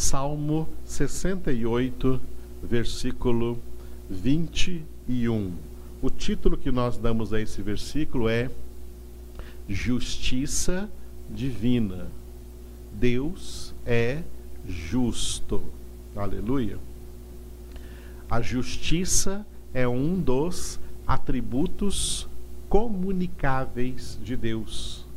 Salmo 0.00 0.66
68, 0.86 2.18
versículo 2.62 3.58
21. 4.08 5.52
O 6.00 6.08
título 6.08 6.56
que 6.56 6.70
nós 6.70 6.96
damos 6.96 7.34
a 7.34 7.40
esse 7.40 7.60
versículo 7.60 8.26
é 8.26 8.50
Justiça 9.68 10.90
Divina. 11.28 12.08
Deus 12.90 13.74
é 13.84 14.22
justo. 14.66 15.62
Aleluia. 16.16 16.78
A 18.30 18.40
justiça 18.40 19.46
é 19.74 19.86
um 19.86 20.18
dos 20.18 20.80
atributos 21.06 22.26
comunicáveis 22.70 24.18
de 24.24 24.34
Deus. 24.34 25.09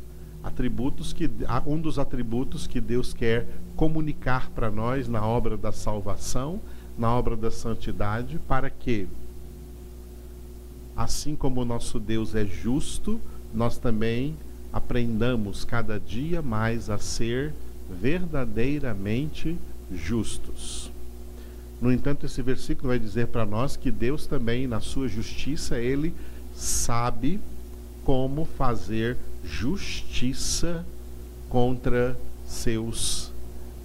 Atributos 0.44 1.12
que 1.12 1.28
um 1.66 1.80
dos 1.80 1.98
atributos 1.98 2.66
que 2.66 2.80
Deus 2.80 3.14
quer 3.14 3.48
comunicar 3.74 4.50
para 4.50 4.70
nós 4.70 5.08
na 5.08 5.26
obra 5.26 5.56
da 5.56 5.72
salvação, 5.72 6.60
na 6.98 7.10
obra 7.10 7.34
da 7.34 7.50
santidade, 7.50 8.38
para 8.46 8.68
que 8.70 9.08
assim 10.94 11.34
como 11.34 11.62
o 11.62 11.64
nosso 11.64 11.98
Deus 11.98 12.34
é 12.34 12.44
justo, 12.44 13.20
nós 13.52 13.78
também 13.78 14.36
aprendamos 14.72 15.64
cada 15.64 15.98
dia 15.98 16.42
mais 16.42 16.90
a 16.90 16.98
ser 16.98 17.54
verdadeiramente 17.90 19.56
justos. 19.92 20.90
No 21.80 21.92
entanto, 21.92 22.26
esse 22.26 22.40
versículo 22.42 22.88
vai 22.88 22.98
dizer 22.98 23.28
para 23.28 23.44
nós 23.44 23.76
que 23.76 23.90
Deus 23.90 24.26
também, 24.26 24.66
na 24.66 24.80
sua 24.80 25.08
justiça, 25.08 25.78
ele 25.78 26.14
sabe 26.54 27.40
como 28.04 28.44
fazer 28.44 29.16
justiça 29.44 30.84
contra 31.48 32.18
seus 32.46 33.32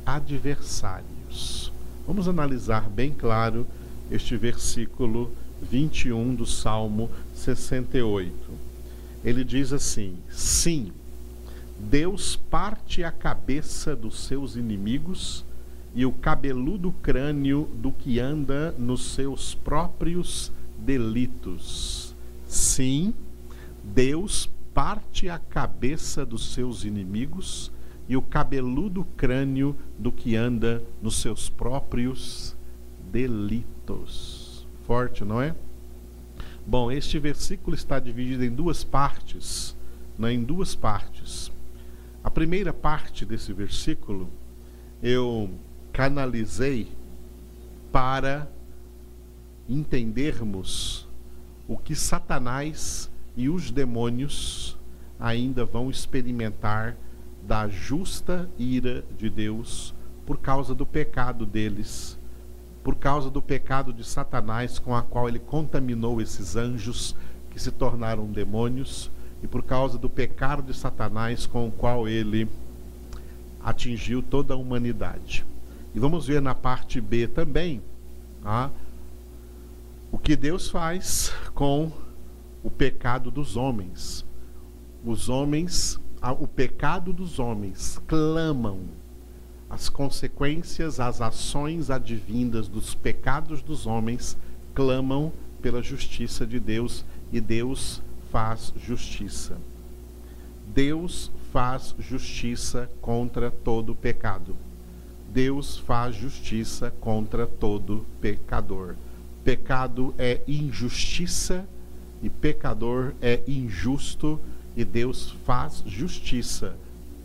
adversários. 0.06 1.72
Vamos 2.08 2.28
analisar 2.28 2.90
bem 2.90 3.14
claro 3.14 3.68
este 4.10 4.36
versículo 4.36 5.32
21 5.62 6.36
do 6.36 6.46
Salmo 6.46 7.10
68. 7.34 8.34
Ele 9.24 9.44
diz 9.44 9.74
assim: 9.74 10.16
Sim, 10.30 10.92
Deus 11.78 12.36
parte 12.36 13.04
a 13.04 13.12
cabeça 13.12 13.96
dos 13.96 14.20
seus 14.26 14.56
inimigos 14.56 15.46
e 15.94 16.06
o 16.06 16.12
cabeludo 16.12 16.92
crânio 17.02 17.70
do 17.76 17.92
que 17.92 18.20
anda 18.20 18.74
nos 18.78 19.14
seus 19.14 19.54
próprios 19.54 20.52
delitos. 20.78 22.16
Sim, 22.48 23.14
Deus 23.84 24.50
parte 24.74 25.30
a 25.30 25.38
cabeça 25.38 26.26
dos 26.26 26.54
seus 26.54 26.84
inimigos 26.84 27.72
e 28.08 28.18
o 28.18 28.22
cabeludo 28.22 29.06
crânio 29.16 29.76
do 29.98 30.12
que 30.12 30.36
anda 30.36 30.84
nos 31.02 31.22
seus 31.22 31.50
próprios 31.50 32.56
delitos. 33.12 34.68
Forte, 34.86 35.24
não 35.24 35.42
é? 35.42 35.56
Bom, 36.66 36.92
este 36.92 37.20
versículo 37.20 37.76
está 37.76 38.00
dividido 38.00 38.44
em 38.44 38.50
duas 38.50 38.84
partes, 38.84 39.76
né, 40.18 40.34
em 40.34 40.44
duas 40.44 40.76
partes. 40.76 41.52
A 42.24 42.30
primeira 42.30 42.74
parte 42.74 43.26
desse 43.26 43.54
versículo 43.54 44.30
eu 45.02 45.50
canalizei 45.94 46.88
para 47.92 48.48
entendermos 49.68 51.08
o 51.68 51.78
que 51.78 51.96
Satanás 51.96 53.10
e 53.40 53.48
os 53.48 53.72
demônios 53.72 54.78
ainda 55.18 55.64
vão 55.64 55.90
experimentar 55.90 56.98
da 57.42 57.70
justa 57.70 58.50
ira 58.60 59.02
de 59.18 59.30
Deus 59.30 59.96
por 60.26 60.40
causa 60.40 60.76
do 60.76 60.86
pecado 60.86 61.46
deles, 61.46 62.20
por 62.84 62.96
causa 62.96 63.30
do 63.30 63.42
pecado 63.42 63.94
de 63.94 64.04
Satanás 64.04 64.78
com 64.78 64.94
a 64.94 65.02
qual 65.02 65.30
ele 65.30 65.40
contaminou 65.40 66.20
esses 66.20 66.58
anjos 66.58 67.16
que 67.50 67.62
se 67.62 67.72
tornaram 67.72 68.26
demônios 68.26 69.10
e 69.42 69.48
por 69.48 69.64
causa 69.64 69.98
do 69.98 70.10
pecado 70.10 70.62
de 70.62 70.78
Satanás 70.78 71.46
com 71.46 71.66
o 71.66 71.72
qual 71.72 72.10
ele 72.10 72.46
atingiu 73.64 74.22
toda 74.22 74.54
a 74.54 74.58
humanidade. 74.58 75.46
E 75.96 76.00
vamos 76.00 76.28
ver 76.28 76.42
na 76.42 76.54
parte 76.54 77.00
B 77.00 77.26
também 77.26 77.82
ah, 78.44 78.70
o 80.12 80.18
que 80.18 80.36
Deus 80.36 80.70
faz 80.70 81.32
com 81.54 81.90
o 82.64 82.70
pecado 82.70 83.32
dos 83.32 83.56
homens. 83.56 84.26
Os 85.06 85.30
homens, 85.30 86.00
o 86.40 86.48
pecado 86.48 87.14
dos 87.14 87.40
homens, 87.40 88.02
clamam 88.08 88.82
as 89.70 89.88
consequências, 89.88 91.00
as 91.00 91.22
ações 91.22 91.90
advindas 91.90 92.68
dos 92.68 92.96
pecados 92.96 93.62
dos 93.62 93.86
homens, 93.86 94.38
clamam 94.74 95.32
pela 95.62 95.82
justiça 95.82 96.46
de 96.46 96.60
Deus 96.60 97.06
e 97.32 97.40
Deus 97.40 98.02
faz 98.32 98.74
justiça. 98.78 99.58
Deus 100.68 101.32
faz 101.52 101.96
justiça 102.00 102.90
contra 103.02 103.52
todo 103.52 103.96
pecado. 103.96 104.56
Deus 105.32 105.78
faz 105.78 106.16
justiça 106.16 106.92
contra 107.00 107.46
todo 107.46 108.06
pecador. 108.20 108.96
Pecado 109.44 110.14
é 110.18 110.42
injustiça 110.48 111.68
e 112.22 112.30
pecador 112.30 113.14
é 113.22 113.42
injusto, 113.48 114.40
e 114.76 114.84
Deus 114.84 115.32
faz 115.46 115.84
justiça 115.86 116.76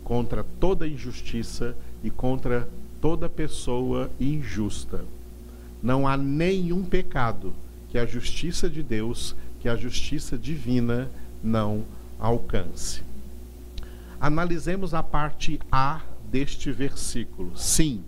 contra 0.03 0.43
toda 0.59 0.87
injustiça 0.87 1.75
e 2.03 2.09
contra 2.09 2.67
toda 3.01 3.27
pessoa 3.27 4.09
injusta. 4.19 5.03
Não 5.81 6.07
há 6.07 6.15
nenhum 6.15 6.83
pecado 6.83 7.53
que 7.89 7.97
a 7.97 8.05
justiça 8.05 8.69
de 8.69 8.83
Deus, 8.83 9.35
que 9.59 9.69
a 9.69 9.75
justiça 9.75 10.37
divina 10.37 11.09
não 11.43 11.83
alcance. 12.19 13.03
Analisemos 14.19 14.93
a 14.93 15.03
parte 15.03 15.59
A 15.71 16.01
deste 16.29 16.71
versículo. 16.71 17.55
Sim, 17.55 18.03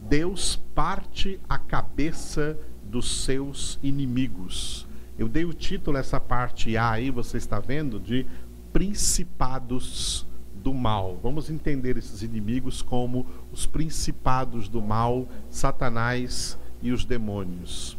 Deus 0.00 0.60
parte 0.74 1.40
a 1.48 1.58
cabeça 1.58 2.58
dos 2.84 3.24
seus 3.24 3.78
inimigos. 3.82 4.85
Eu 5.18 5.28
dei 5.28 5.44
o 5.44 5.54
título 5.54 5.96
essa 5.96 6.20
parte 6.20 6.76
A 6.76 6.90
aí, 6.90 7.10
você 7.10 7.38
está 7.38 7.58
vendo, 7.58 7.98
de 7.98 8.26
principados 8.72 10.26
do 10.62 10.74
mal. 10.74 11.18
Vamos 11.22 11.48
entender 11.48 11.96
esses 11.96 12.22
inimigos 12.22 12.82
como 12.82 13.26
os 13.50 13.64
principados 13.64 14.68
do 14.68 14.82
mal, 14.82 15.26
Satanás 15.48 16.58
e 16.82 16.92
os 16.92 17.04
demônios. 17.04 17.96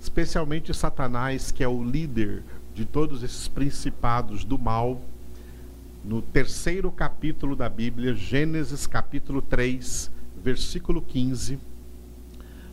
Especialmente 0.00 0.72
Satanás, 0.72 1.50
que 1.50 1.64
é 1.64 1.68
o 1.68 1.82
líder 1.82 2.44
de 2.74 2.84
todos 2.84 3.22
esses 3.22 3.48
principados 3.48 4.44
do 4.44 4.58
mal. 4.58 5.00
No 6.04 6.22
terceiro 6.22 6.90
capítulo 6.90 7.56
da 7.56 7.68
Bíblia, 7.68 8.14
Gênesis 8.14 8.86
capítulo 8.86 9.42
3, 9.42 10.10
versículo 10.42 11.00
15, 11.00 11.58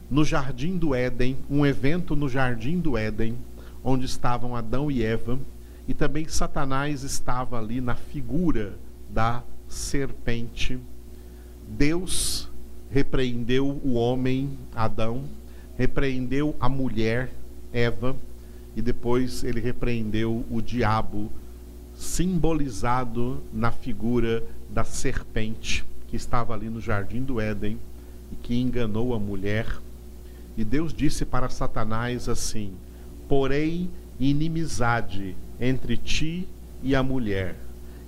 no 0.10 0.26
jardim 0.26 0.78
do 0.78 0.96
Éden, 0.96 1.38
um 1.50 1.66
evento 1.66 2.16
no 2.16 2.28
jardim 2.28 2.80
do 2.80 2.98
Éden, 2.98 3.38
onde 3.84 4.06
estavam 4.06 4.56
Adão 4.56 4.90
e 4.90 5.04
Eva, 5.04 5.40
e 5.88 5.94
também 5.94 6.28
Satanás 6.28 7.04
estava 7.04 7.58
ali 7.58 7.82
na 7.82 7.96
figura 7.96 8.74
da 9.10 9.44
serpente. 9.68 10.80
Deus 11.68 12.50
repreendeu 12.92 13.80
o 13.84 13.94
homem, 13.94 14.58
Adão, 14.76 15.24
repreendeu 15.78 16.56
a 16.60 16.68
mulher, 16.68 17.32
Eva, 17.72 18.16
e 18.76 18.82
depois 18.82 19.44
ele 19.44 19.60
repreendeu 19.60 20.46
o 20.50 20.62
diabo, 20.62 21.32
simbolizado 21.96 23.42
na 23.54 23.72
figura 23.72 24.44
da 24.70 24.84
serpente 24.84 25.86
que 26.10 26.16
estava 26.16 26.54
ali 26.54 26.70
no 26.70 26.82
jardim 26.82 27.22
do 27.22 27.40
Éden 27.40 27.80
e 28.32 28.36
que 28.36 28.60
enganou 28.60 29.14
a 29.14 29.20
mulher. 29.20 29.78
E 30.58 30.64
Deus 30.64 30.94
disse 30.94 31.24
para 31.24 31.50
Satanás 31.50 32.28
assim: 32.28 32.74
Porém, 33.30 33.90
inimizade 34.20 35.38
entre 35.62 35.96
ti 35.96 36.50
e 36.84 36.94
a 36.94 37.02
mulher, 37.02 37.56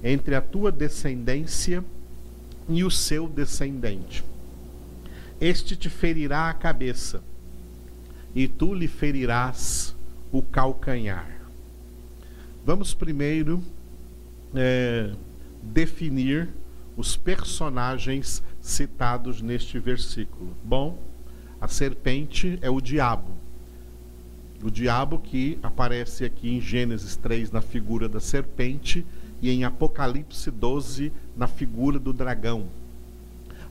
entre 0.03 0.35
a 0.35 0.41
tua 0.41 0.71
descendência 0.71 1.81
e 2.67 2.83
o 2.83 2.91
seu 2.91 3.29
descendente. 3.29 4.23
Este 5.39 5.75
te 5.75 5.89
ferirá 5.89 6.49
a 6.49 6.53
cabeça, 6.53 7.23
e 8.35 8.47
tu 8.47 8.73
lhe 8.73 8.87
ferirás 8.87 9.95
o 10.31 10.41
calcanhar. 10.41 11.41
Vamos 12.65 12.93
primeiro 12.93 13.63
é, 14.53 15.11
definir 15.61 16.49
os 16.95 17.15
personagens 17.17 18.43
citados 18.61 19.41
neste 19.41 19.79
versículo. 19.79 20.55
Bom, 20.63 20.97
a 21.59 21.67
serpente 21.67 22.57
é 22.61 22.69
o 22.69 22.81
diabo. 22.81 23.31
O 24.63 24.69
diabo 24.69 25.17
que 25.17 25.57
aparece 25.63 26.23
aqui 26.23 26.55
em 26.55 26.61
Gênesis 26.61 27.15
3 27.15 27.51
na 27.51 27.61
figura 27.61 28.07
da 28.07 28.19
serpente 28.19 29.05
e 29.41 29.49
em 29.49 29.63
Apocalipse 29.63 30.51
12 30.51 31.11
na 31.35 31.47
figura 31.47 31.97
do 31.97 32.13
dragão. 32.13 32.65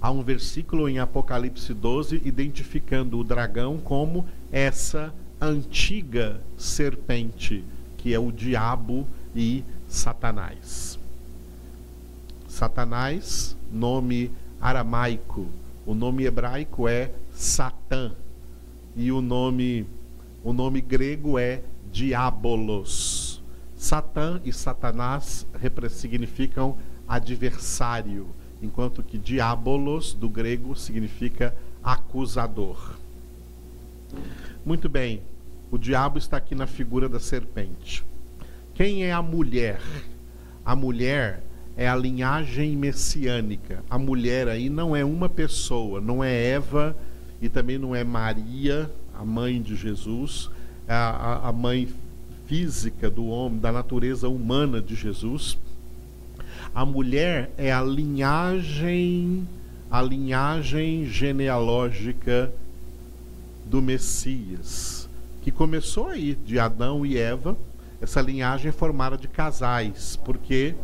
Há 0.01 0.11
um 0.11 0.23
versículo 0.23 0.89
em 0.89 0.99
Apocalipse 0.99 1.73
12 1.73 2.23
identificando 2.25 3.19
o 3.19 3.25
dragão 3.25 3.79
como 3.79 4.27
essa 4.51 5.15
antiga 5.41 6.41
serpente, 6.57 7.63
que 7.97 8.13
é 8.13 8.19
o 8.19 8.33
diabo 8.33 9.07
e 9.35 9.63
Satanás. 9.87 10.99
Satanás, 12.49 13.57
nome 13.73 14.31
aramaico, 14.61 15.47
o 15.87 15.95
nome 15.95 16.25
hebraico 16.25 16.89
é 16.89 17.13
Satã 17.33 18.13
e 18.97 19.13
o 19.13 19.21
nome 19.23 19.87
o 20.43 20.53
nome 20.53 20.81
grego 20.81 21.39
é 21.39 21.63
Diabolos. 21.91 23.43
Satã 23.77 24.41
e 24.45 24.53
Satanás 24.53 25.47
significam 25.91 26.77
adversário, 27.09 28.29
enquanto 28.63 29.03
que 29.03 29.19
Diabolos 29.19 30.13
do 30.13 30.29
grego 30.29 30.77
significa 30.77 31.55
acusador. 31.83 32.97
Muito 34.65 34.89
bem, 34.89 35.23
o 35.71 35.79
diabo 35.79 36.19
está 36.19 36.37
aqui 36.37 36.55
na 36.55 36.67
figura 36.67 37.09
da 37.09 37.19
serpente. 37.19 38.05
Quem 38.75 39.05
é 39.05 39.13
a 39.13 39.23
mulher? 39.23 39.81
A 40.65 40.77
mulher 40.77 41.43
é 41.77 41.89
a 41.89 41.97
linhagem 41.97 42.77
messiânica. 42.77 43.83
A 43.89 43.99
mulher 43.99 44.49
aí 44.49 44.69
não 44.69 44.95
é 44.95 45.05
uma 45.05 45.29
pessoa, 45.29 46.01
não 46.01 46.23
é 46.23 46.51
Eva 46.51 46.97
e 47.41 47.49
também 47.49 47.79
não 47.79 47.95
é 47.95 48.05
Maria, 48.05 48.91
a 49.21 49.25
mãe 49.25 49.61
de 49.61 49.77
Jesus, 49.77 50.49
a, 50.89 51.49
a, 51.49 51.53
mãe 51.53 51.87
física 52.47 53.11
do 53.11 53.27
homem, 53.27 53.59
da 53.59 53.71
natureza 53.71 54.31
humana 54.31 54.81
de 54.81 54.95
Jesus. 54.95 55.59
A 56.75 56.87
mulher 56.87 57.53
é 57.59 57.71
a 57.71 57.83
linhagem, 57.83 59.47
a 59.91 60.01
linhagem 60.01 61.05
genealógica 61.05 62.51
do 63.67 63.83
Messias, 63.83 65.07
que 65.43 65.51
começou 65.51 66.09
aí 66.09 66.35
de 66.35 66.59
Adão 66.59 67.05
e 67.05 67.19
Eva. 67.19 67.59
Essa 68.01 68.23
linhagem 68.23 68.71
é 68.71 68.73
formada 68.73 69.19
de 69.19 69.29
casais, 69.29 70.19
porque 70.25 70.75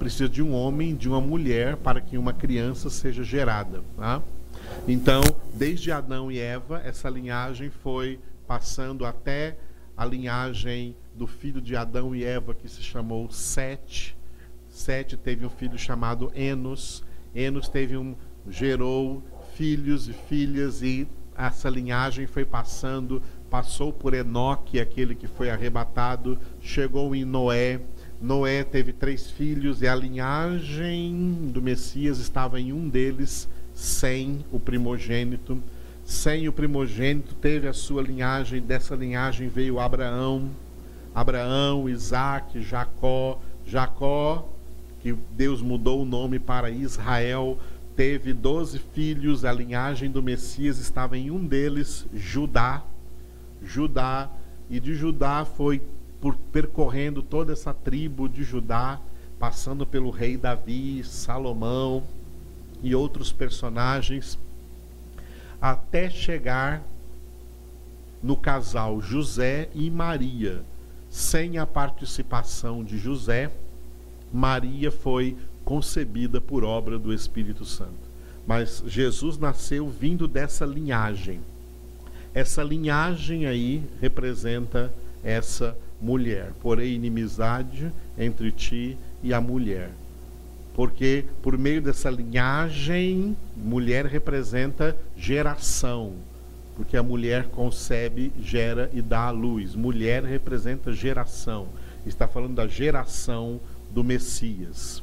precisa 0.00 0.28
de 0.28 0.42
um 0.42 0.52
homem, 0.52 0.96
de 0.96 1.08
uma 1.08 1.20
mulher 1.20 1.76
para 1.76 2.00
que 2.00 2.18
uma 2.18 2.32
criança 2.32 2.90
seja 2.90 3.22
gerada. 3.22 3.82
Tá? 3.96 4.20
Então, 4.86 5.22
desde 5.54 5.90
Adão 5.90 6.30
e 6.30 6.38
Eva, 6.38 6.80
essa 6.84 7.08
linhagem 7.08 7.70
foi 7.70 8.20
passando 8.46 9.06
até 9.06 9.56
a 9.96 10.04
linhagem 10.04 10.96
do 11.14 11.26
filho 11.26 11.60
de 11.60 11.76
Adão 11.76 12.14
e 12.14 12.24
Eva, 12.24 12.54
que 12.54 12.68
se 12.68 12.82
chamou 12.82 13.30
Sete. 13.30 14.16
Sete 14.68 15.16
teve 15.16 15.46
um 15.46 15.50
filho 15.50 15.78
chamado 15.78 16.32
Enos. 16.34 17.04
Enos 17.34 17.68
teve 17.68 17.96
um, 17.96 18.14
gerou 18.48 19.22
filhos 19.54 20.08
e 20.08 20.12
filhas, 20.12 20.82
e 20.82 21.06
essa 21.36 21.68
linhagem 21.68 22.26
foi 22.26 22.44
passando, 22.44 23.22
passou 23.48 23.92
por 23.92 24.14
Enoque, 24.14 24.80
aquele 24.80 25.14
que 25.14 25.26
foi 25.26 25.50
arrebatado, 25.50 26.38
chegou 26.60 27.14
em 27.14 27.24
Noé. 27.24 27.80
Noé 28.20 28.64
teve 28.64 28.92
três 28.92 29.30
filhos 29.30 29.82
e 29.82 29.88
a 29.88 29.94
linhagem 29.94 31.50
do 31.52 31.60
Messias 31.60 32.18
estava 32.18 32.60
em 32.60 32.72
um 32.72 32.88
deles, 32.88 33.48
sem 33.74 34.44
o 34.52 34.60
primogênito. 34.60 35.60
Sem 36.04 36.48
o 36.48 36.52
primogênito 36.52 37.34
teve 37.34 37.66
a 37.66 37.72
sua 37.72 38.02
linhagem, 38.02 38.60
dessa 38.60 38.94
linhagem 38.94 39.48
veio 39.48 39.80
Abraão, 39.80 40.50
Abraão, 41.14 41.88
Isaac, 41.88 42.60
Jacó. 42.60 43.40
Jacó, 43.66 44.46
que 45.00 45.14
Deus 45.32 45.62
mudou 45.62 46.02
o 46.02 46.04
nome 46.04 46.38
para 46.38 46.68
Israel, 46.68 47.58
teve 47.96 48.34
doze 48.34 48.78
filhos, 48.78 49.42
a 49.44 49.52
linhagem 49.52 50.10
do 50.10 50.22
Messias 50.22 50.78
estava 50.78 51.16
em 51.16 51.30
um 51.30 51.44
deles, 51.44 52.06
Judá. 52.14 52.82
Judá, 53.62 54.28
e 54.68 54.78
de 54.78 54.94
Judá 54.94 55.46
foi 55.46 55.80
por, 56.20 56.36
percorrendo 56.52 57.22
toda 57.22 57.54
essa 57.54 57.72
tribo 57.72 58.28
de 58.28 58.44
Judá, 58.44 59.00
passando 59.38 59.86
pelo 59.86 60.10
rei 60.10 60.36
Davi, 60.36 61.02
Salomão 61.02 62.02
e 62.84 62.94
outros 62.94 63.32
personagens, 63.32 64.38
até 65.60 66.10
chegar 66.10 66.84
no 68.22 68.36
casal 68.36 69.00
José 69.00 69.68
e 69.74 69.90
Maria. 69.90 70.62
Sem 71.08 71.56
a 71.56 71.66
participação 71.66 72.84
de 72.84 72.98
José, 72.98 73.50
Maria 74.30 74.90
foi 74.90 75.36
concebida 75.64 76.40
por 76.40 76.62
obra 76.62 76.98
do 76.98 77.12
Espírito 77.12 77.64
Santo. 77.64 78.12
Mas 78.46 78.84
Jesus 78.86 79.38
nasceu 79.38 79.88
vindo 79.88 80.28
dessa 80.28 80.66
linhagem. 80.66 81.40
Essa 82.34 82.62
linhagem 82.62 83.46
aí 83.46 83.82
representa 84.00 84.92
essa 85.22 85.74
mulher. 85.98 86.52
Porém, 86.60 86.94
inimizade 86.94 87.90
entre 88.18 88.52
ti 88.52 88.98
e 89.22 89.32
a 89.32 89.40
mulher. 89.40 89.90
Porque 90.74 91.24
por 91.40 91.56
meio 91.56 91.80
dessa 91.80 92.10
linhagem, 92.10 93.36
mulher 93.56 94.06
representa 94.06 94.96
geração. 95.16 96.14
Porque 96.76 96.96
a 96.96 97.02
mulher 97.02 97.46
concebe, 97.46 98.32
gera 98.40 98.90
e 98.92 99.00
dá 99.00 99.28
à 99.28 99.30
luz. 99.30 99.76
Mulher 99.76 100.24
representa 100.24 100.92
geração. 100.92 101.68
Está 102.04 102.26
falando 102.26 102.56
da 102.56 102.66
geração 102.66 103.60
do 103.90 104.02
Messias. 104.02 105.02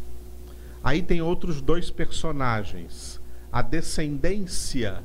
Aí 0.83 1.01
tem 1.01 1.21
outros 1.21 1.62
dois 1.62 1.89
personagens: 1.89 3.21
a 3.50 3.62
descendência 3.62 5.01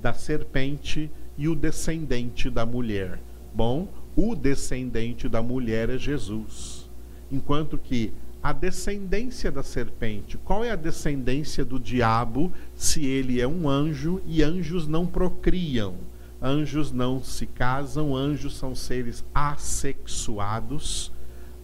da 0.00 0.12
serpente 0.12 1.10
e 1.38 1.48
o 1.48 1.54
descendente 1.54 2.50
da 2.50 2.66
mulher. 2.66 3.18
Bom, 3.54 3.88
o 4.14 4.34
descendente 4.34 5.28
da 5.28 5.42
mulher 5.42 5.88
é 5.88 5.96
Jesus. 5.96 6.90
Enquanto 7.30 7.78
que 7.78 8.12
a 8.42 8.52
descendência 8.52 9.52
da 9.52 9.62
serpente, 9.62 10.36
qual 10.38 10.64
é 10.64 10.70
a 10.70 10.76
descendência 10.76 11.64
do 11.64 11.78
diabo 11.78 12.52
se 12.74 13.04
ele 13.04 13.40
é 13.40 13.46
um 13.46 13.68
anjo 13.68 14.20
e 14.26 14.42
anjos 14.42 14.88
não 14.88 15.06
procriam? 15.06 15.94
Anjos 16.40 16.90
não 16.90 17.22
se 17.22 17.46
casam, 17.46 18.16
anjos 18.16 18.56
são 18.56 18.74
seres 18.74 19.24
assexuados, 19.32 21.12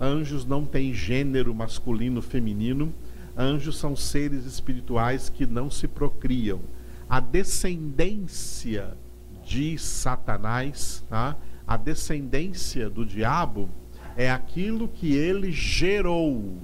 anjos 0.01 0.45
não 0.45 0.65
têm 0.65 0.95
gênero 0.95 1.53
masculino 1.53 2.23
feminino 2.23 2.95
Anjos 3.41 3.79
são 3.79 3.95
seres 3.95 4.45
espirituais 4.45 5.29
que 5.29 5.47
não 5.47 5.71
se 5.71 5.87
procriam. 5.87 6.61
A 7.09 7.21
descendência 7.21 8.97
de 9.45 9.79
Satanás, 9.79 11.05
tá? 11.08 11.37
a 11.65 11.77
descendência 11.77 12.91
do 12.91 13.06
diabo, 13.06 13.70
é 14.19 14.29
aquilo 14.29 14.89
que 14.89 15.15
ele 15.15 15.53
gerou 15.53 16.56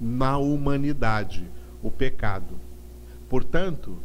na 0.00 0.38
humanidade, 0.38 1.44
o 1.82 1.90
pecado. 1.90 2.54
Portanto, 3.28 3.98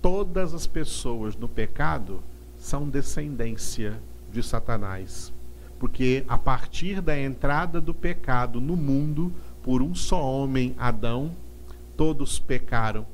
todas 0.00 0.54
as 0.54 0.64
pessoas 0.64 1.34
no 1.34 1.48
pecado 1.48 2.22
são 2.56 2.88
descendência 2.88 4.00
de 4.30 4.44
Satanás. 4.44 5.32
Porque 5.76 6.24
a 6.28 6.38
partir 6.38 7.00
da 7.00 7.18
entrada 7.18 7.80
do 7.80 7.92
pecado 7.92 8.60
no 8.60 8.76
mundo, 8.76 9.32
por 9.60 9.82
um 9.82 9.92
só 9.92 10.24
homem, 10.24 10.72
Adão, 10.78 11.32
todos 11.96 12.38
pecaram, 12.38 13.04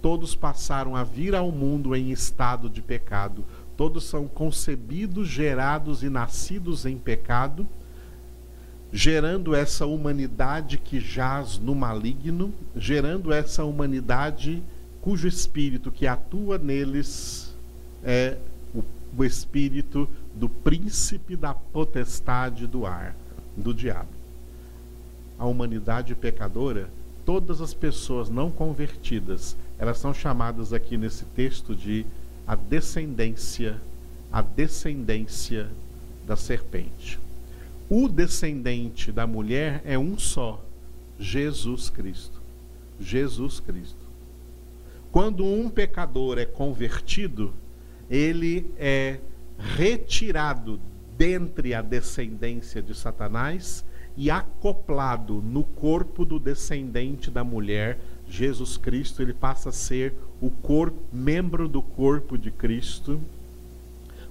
todos 0.00 0.34
passaram 0.34 0.96
a 0.96 1.04
vir 1.04 1.34
ao 1.34 1.52
mundo 1.52 1.94
em 1.94 2.10
estado 2.10 2.70
de 2.70 2.80
pecado, 2.80 3.44
todos 3.76 4.04
são 4.04 4.26
concebidos, 4.26 5.28
gerados 5.28 6.02
e 6.02 6.08
nascidos 6.08 6.86
em 6.86 6.96
pecado, 6.96 7.68
gerando 8.96 9.56
essa 9.56 9.84
humanidade 9.86 10.78
que 10.78 11.00
jaz 11.00 11.58
no 11.58 11.74
maligno, 11.74 12.54
gerando 12.76 13.32
essa 13.32 13.64
humanidade 13.64 14.62
cujo 15.02 15.26
espírito 15.26 15.90
que 15.90 16.06
atua 16.06 16.58
neles 16.58 17.52
é 18.04 18.36
o, 18.72 18.84
o 19.18 19.24
espírito 19.24 20.08
do 20.32 20.48
príncipe 20.48 21.34
da 21.34 21.52
potestade 21.52 22.68
do 22.68 22.86
ar, 22.86 23.16
do 23.56 23.74
diabo. 23.74 24.08
A 25.40 25.44
humanidade 25.44 26.14
pecadora 26.14 26.88
todas 27.26 27.60
as 27.60 27.74
pessoas 27.74 28.30
não 28.30 28.48
convertidas, 28.48 29.56
elas 29.76 29.98
são 29.98 30.14
chamadas 30.14 30.72
aqui 30.72 30.96
nesse 30.96 31.24
texto 31.24 31.74
de 31.74 32.06
a 32.46 32.54
descendência, 32.54 33.80
a 34.30 34.40
descendência 34.40 35.68
da 36.24 36.36
serpente. 36.36 37.23
O 37.96 38.08
descendente 38.08 39.12
da 39.12 39.24
mulher 39.24 39.80
é 39.84 39.96
um 39.96 40.18
só, 40.18 40.60
Jesus 41.16 41.88
Cristo. 41.88 42.42
Jesus 42.98 43.60
Cristo. 43.60 44.04
Quando 45.12 45.44
um 45.44 45.70
pecador 45.70 46.36
é 46.36 46.44
convertido, 46.44 47.54
ele 48.10 48.66
é 48.76 49.20
retirado 49.56 50.80
dentre 51.16 51.72
a 51.72 51.80
descendência 51.80 52.82
de 52.82 52.96
Satanás 52.96 53.84
e 54.16 54.28
acoplado 54.28 55.34
no 55.34 55.62
corpo 55.62 56.24
do 56.24 56.40
descendente 56.40 57.30
da 57.30 57.44
mulher, 57.44 58.00
Jesus 58.28 58.76
Cristo, 58.76 59.22
ele 59.22 59.32
passa 59.32 59.68
a 59.68 59.72
ser 59.72 60.12
o 60.40 60.50
corpo, 60.50 60.98
membro 61.12 61.68
do 61.68 61.80
corpo 61.80 62.36
de 62.36 62.50
Cristo. 62.50 63.20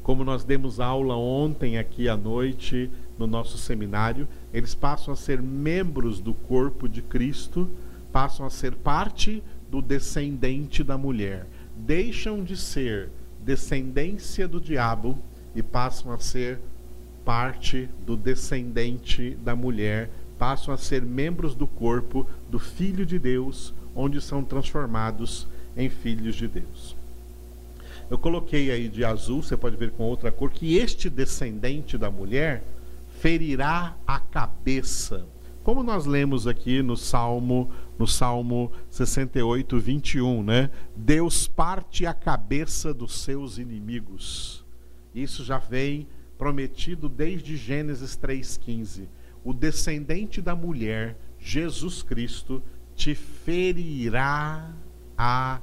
Como 0.04 0.26
nós 0.26 0.44
demos 0.44 0.82
aula 0.82 1.16
ontem 1.16 1.78
aqui 1.78 2.10
à 2.10 2.18
noite 2.18 2.92
no 3.18 3.28
nosso 3.28 3.58
seminário, 3.58 4.28
eles 4.54 4.74
passam 4.74 5.14
a 5.14 5.18
ser 5.18 5.42
membros 5.42 6.20
do 6.20 6.34
corpo 6.34 6.88
de 6.88 7.02
Cristo, 7.02 7.70
passam 8.12 8.46
a 8.46 8.50
ser 8.50 8.74
parte 8.76 9.44
do 9.70 9.82
descendente 9.82 10.84
da 10.84 10.98
mulher. 10.98 11.48
Deixam 11.76 12.44
de 12.44 12.56
ser 12.56 13.10
descendência 13.44 14.48
do 14.48 14.60
diabo 14.60 15.18
e 15.56 15.62
passam 15.62 16.12
a 16.12 16.20
ser 16.20 16.60
parte 17.26 17.90
do 18.06 18.16
descendente 18.16 19.38
da 19.44 19.56
mulher, 19.56 20.10
passam 20.38 20.74
a 20.74 20.78
ser 20.78 21.02
membros 21.02 21.56
do 21.56 21.66
corpo 21.66 22.28
do 22.50 22.60
Filho 22.60 23.06
de 23.06 23.18
Deus, 23.18 23.74
onde 23.96 24.20
são 24.20 24.44
transformados 24.44 25.48
em 25.76 25.90
filhos 25.90 26.36
de 26.36 26.48
Deus. 26.48 26.96
Eu 28.10 28.18
coloquei 28.18 28.70
aí 28.70 28.88
de 28.88 29.06
azul, 29.06 29.42
você 29.42 29.56
pode 29.56 29.76
ver 29.76 29.92
com 29.92 30.04
outra 30.04 30.32
cor, 30.32 30.52
que 30.52 30.76
este 30.78 31.10
descendente 31.10 31.98
da 31.98 32.12
mulher 32.12 32.64
ferirá 33.24 33.96
a 34.06 34.20
cabeça. 34.20 35.26
Como 35.64 35.82
nós 35.82 36.06
lemos 36.06 36.46
aqui 36.46 36.82
no 36.82 36.98
Salmo, 36.98 37.72
no 37.98 38.06
Salmo 38.06 38.70
68, 38.90 39.80
21, 39.80 40.44
né? 40.44 40.70
Deus 40.94 41.48
parte 41.48 42.06
a 42.06 42.14
cabeça 42.14 42.94
dos 42.94 43.22
seus 43.22 43.58
inimigos. 43.58 44.66
Isso 45.16 45.42
já 45.42 45.58
vem 45.58 46.06
prometido 46.38 47.08
desde 47.08 47.56
Gênesis 47.56 48.18
3,15. 48.18 49.08
O 49.42 49.54
descendente 49.54 50.42
da 50.42 50.54
mulher, 50.54 51.18
Jesus 51.40 52.04
Cristo, 52.04 52.62
te 52.94 53.16
ferirá 53.16 54.70
a 55.18 55.62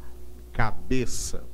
cabeça. 0.50 1.44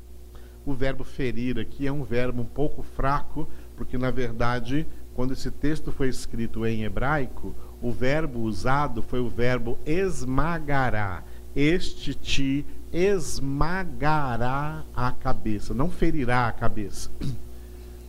O 0.65 0.73
verbo 0.73 1.03
ferir 1.03 1.59
aqui 1.59 1.85
é 1.85 1.93
um 1.93 2.05
verbo 2.05 2.43
um 2.43 2.47
pouco 2.47 2.81
fraco, 2.85 3.49
porque 3.77 3.99
na 3.99 4.13
verdade, 4.13 4.87
quando 5.17 5.33
esse 5.33 5.51
texto 5.51 5.91
foi 5.91 6.11
escrito 6.11 6.67
em 6.67 6.85
hebraico, 6.85 7.57
o 7.81 7.91
verbo 7.91 8.41
usado 8.41 9.03
foi 9.03 9.19
o 9.19 9.31
verbo 9.31 9.79
esmagará. 9.87 11.25
Este 11.57 12.13
te 12.13 12.67
esmagará 12.93 14.85
a 14.95 15.11
cabeça, 15.11 15.73
não 15.73 15.91
ferirá 15.91 16.47
a 16.47 16.53
cabeça. 16.53 17.11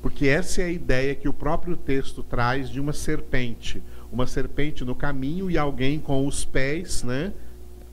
Porque 0.02 0.28
essa 0.28 0.62
é 0.62 0.66
a 0.66 0.70
ideia 0.70 1.16
que 1.16 1.30
o 1.30 1.34
próprio 1.34 1.78
texto 1.78 2.22
traz 2.22 2.70
de 2.70 2.82
uma 2.82 2.92
serpente. 2.92 3.82
Uma 4.12 4.28
serpente 4.28 4.84
no 4.84 4.94
caminho 4.94 5.50
e 5.50 5.58
alguém 5.58 6.00
com 6.00 6.28
os 6.28 6.44
pés, 6.44 7.04
né? 7.04 7.32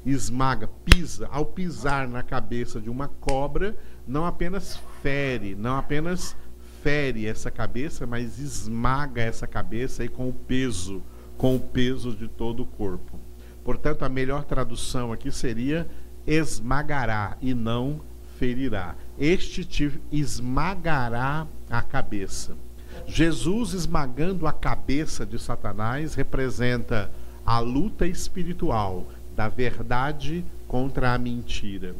esmaga, 0.05 0.69
pisa, 0.85 1.29
ao 1.31 1.47
pisar 1.47 2.07
na 2.07 2.23
cabeça 2.23 2.81
de 2.81 2.91
uma 2.91 3.09
cobra, 3.09 3.75
não 4.07 4.27
apenas 4.27 4.79
fere, 5.03 5.55
não 5.55 5.77
apenas 5.77 6.37
fere 6.85 7.27
essa 7.27 7.51
cabeça, 7.51 8.07
mas 8.07 8.39
esmaga 8.39 9.23
essa 9.23 9.47
cabeça 9.47 10.03
aí 10.03 10.09
com 10.09 10.29
o 10.29 10.33
peso, 10.35 11.03
com 11.39 11.57
o 11.57 11.61
peso 11.61 12.13
de 12.13 12.29
todo 12.29 12.63
o 12.63 12.67
corpo. 12.67 13.19
Portanto, 13.65 14.05
a 14.05 14.09
melhor 14.11 14.45
tradução 14.45 15.11
aqui 15.11 15.33
seria 15.33 15.89
esmagará 16.27 17.39
e 17.41 17.55
não 17.55 18.03
ferirá. 18.39 18.97
Este 19.19 19.65
te 19.65 19.99
esmagará 20.13 21.47
a 21.71 21.81
cabeça. 21.81 22.55
Jesus 23.07 23.73
esmagando 23.73 24.47
a 24.47 24.53
cabeça 24.53 25.25
de 25.25 25.39
Satanás 25.39 26.15
representa 26.15 27.11
a 27.47 27.61
luta 27.61 28.07
espiritual 28.07 29.07
da 29.35 29.49
verdade 29.49 30.45
contra 30.69 31.15
a 31.15 31.19
mentira. 31.19 31.97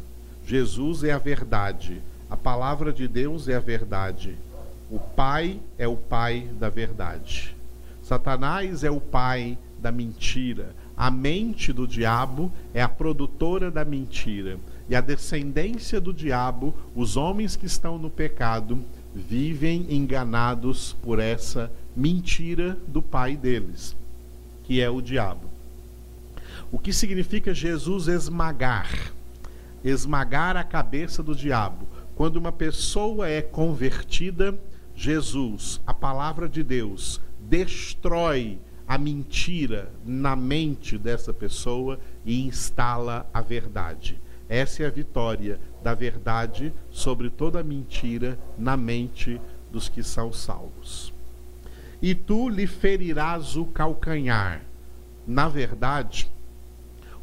Jesus 0.47 1.03
é 1.03 1.13
a 1.13 1.19
verdade, 1.19 2.03
a 2.29 2.37
palavra 2.37 2.93
de 2.93 3.09
Deus 3.09 3.49
é 3.49 3.57
a 3.57 3.61
verdade. 3.61 4.37
O 4.95 4.99
Pai 5.01 5.59
é 5.77 5.89
o 5.89 5.97
Pai 5.97 6.49
da 6.57 6.69
verdade. 6.69 7.57
Satanás 8.01 8.85
é 8.85 8.91
o 8.93 9.01
pai 9.01 9.59
da 9.81 9.91
mentira. 9.91 10.73
A 10.97 11.11
mente 11.11 11.73
do 11.73 11.85
diabo 11.85 12.53
é 12.73 12.81
a 12.81 12.89
produtora 12.89 13.73
da 13.73 13.85
mentira. 13.85 14.57
E 14.89 14.95
a 14.95 15.01
descendência 15.01 16.01
do 16.01 16.15
diabo, 16.15 16.73
os 16.95 17.17
homens 17.17 17.57
que 17.57 17.67
estão 17.67 17.99
no 17.99 18.09
pecado, 18.09 18.85
vivem 19.13 19.85
enganados 19.89 20.93
por 21.03 21.19
essa 21.19 21.73
mentira 21.97 22.79
do 22.87 23.03
pai 23.03 23.37
deles, 23.37 23.97
que 24.63 24.81
é 24.81 24.89
o 24.89 25.03
diabo. 25.03 25.49
O 26.71 26.79
que 26.79 26.93
significa 26.93 27.53
Jesus 27.53 28.07
esmagar? 28.07 29.11
Esmagar 29.83 30.57
a 30.57 30.63
cabeça 30.63 31.21
do 31.21 31.35
diabo. 31.35 31.85
Quando 32.15 32.37
uma 32.37 32.53
pessoa 32.53 33.29
é 33.29 33.43
convertida, 33.43 34.57
Jesus, 34.95 35.81
a 35.87 35.93
palavra 35.93 36.49
de 36.49 36.63
Deus, 36.63 37.21
destrói 37.41 38.59
a 38.87 38.99
mentira 38.99 39.91
na 40.05 40.37
mente 40.37 40.99
dessa 40.99 41.33
pessoa 41.33 41.99
e 42.25 42.47
instala 42.47 43.29
a 43.33 43.41
verdade. 43.41 44.21
Essa 44.49 44.83
é 44.83 44.87
a 44.87 44.91
vitória 44.91 45.59
da 45.83 45.95
verdade 45.95 46.73
sobre 46.91 47.31
toda 47.31 47.61
a 47.61 47.65
mentira 47.65 48.39
na 48.59 48.77
mente 48.77 49.41
dos 49.73 49.89
que 49.89 50.03
são 50.03 50.33
salvos. 50.33 51.13
E 52.01 52.15
tu 52.15 52.49
lhe 52.49 52.67
ferirás 52.67 53.57
o 53.57 53.65
calcanhar. 53.65 54.63
Na 55.27 55.49
verdade, 55.49 56.31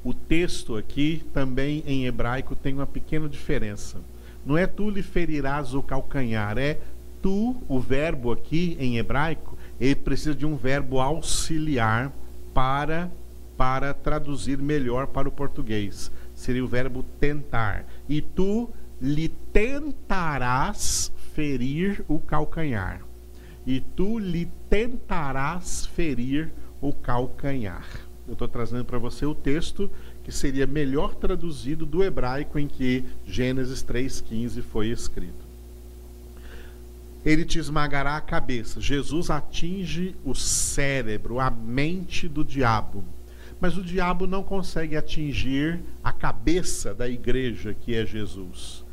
o 0.04 0.14
texto 0.14 0.76
aqui, 0.76 1.24
também 1.32 1.84
em 1.86 2.08
hebraico, 2.08 2.56
tem 2.56 2.74
uma 2.74 2.88
pequena 2.88 3.30
diferença. 3.30 4.02
Não 4.44 4.58
é 4.58 4.66
tu 4.66 4.90
lhe 4.90 5.04
ferirás 5.04 5.76
o 5.76 5.84
calcanhar, 5.84 6.58
é 6.58 6.80
tu, 7.22 7.62
o 7.68 7.80
verbo 7.80 8.32
aqui 8.32 8.76
em 8.80 8.98
hebraico, 8.98 9.58
ele 9.80 9.96
precisa 9.96 10.36
de 10.36 10.46
um 10.46 10.56
verbo 10.56 11.00
auxiliar 11.00 12.12
para 12.54 13.12
para 13.58 13.94
traduzir 13.94 14.58
melhor 14.58 15.06
para 15.06 15.30
o 15.30 15.32
português. 15.32 16.12
Seria 16.34 16.66
o 16.66 16.68
verbo 16.68 17.06
tentar. 17.20 17.86
E 18.10 18.20
tu 18.20 18.72
lhe 19.00 19.28
tentarás 19.28 21.12
ferir 21.36 22.04
o 22.08 22.18
calcanhar. 22.18 23.02
E 23.68 23.80
tu 23.80 24.18
lhe 24.18 24.50
tentarás 24.68 25.86
ferir 25.86 26.52
o 26.82 26.92
calcanhar 26.92 27.86
eu 28.32 28.34
estou 28.34 28.48
trazendo 28.48 28.86
para 28.86 28.98
você 28.98 29.26
o 29.26 29.36
texto 29.36 29.92
que 30.24 30.32
seria 30.32 30.66
melhor 30.66 31.16
traduzido 31.16 31.86
do 31.86 32.02
hebraico 32.02 32.58
em 32.58 32.66
que 32.66 33.04
Gênesis 33.26 33.84
3,15 33.84 34.62
foi 34.62 34.88
escrito. 34.88 35.51
Ele 37.26 37.46
te 37.46 37.60
esmagará 37.60 38.18
a 38.18 38.22
cabeça. 38.22 38.82
Jesus 38.82 39.30
atinge 39.30 40.16
o 40.24 40.34
cérebro, 40.34 41.40
a 41.40 41.50
mente 41.50 42.28
do 42.28 42.44
diabo. 42.44 43.04
Mas 43.60 43.78
o 43.78 43.84
diabo 43.84 44.26
não 44.26 44.44
consegue 44.44 44.98
atingir 44.98 45.80
a 46.04 46.12
cabeça 46.12 46.94
da 46.94 47.08
igreja, 47.08 47.76
que 47.76 47.96
é 47.96 48.06
Jesus. 48.06 48.84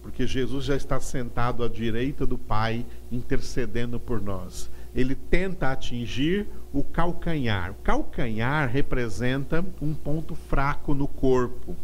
Porque 0.00 0.26
Jesus 0.26 0.64
já 0.64 0.76
está 0.76 0.98
sentado 1.00 1.62
à 1.62 1.68
direita 1.68 2.26
do 2.26 2.38
Pai, 2.38 2.86
intercedendo 3.12 4.00
por 4.00 4.22
nós 4.22 4.70
ele 4.96 5.14
tenta 5.14 5.70
atingir 5.70 6.48
o 6.72 6.82
calcanhar. 6.82 7.72
O 7.72 7.74
calcanhar 7.74 8.66
representa 8.70 9.62
um 9.80 9.92
ponto 9.92 10.34
fraco 10.34 10.94
no 10.94 11.06
corpo. 11.06 11.76